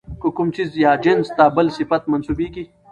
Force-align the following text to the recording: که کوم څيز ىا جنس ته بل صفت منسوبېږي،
که 0.21 0.27
کوم 0.35 0.47
څيز 0.55 0.69
ىا 0.81 0.91
جنس 1.03 1.27
ته 1.37 1.45
بل 1.55 1.67
صفت 1.77 2.03
منسوبېږي، 2.11 2.63